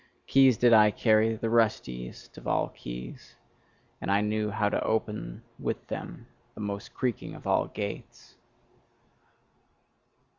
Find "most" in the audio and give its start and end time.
6.61-6.91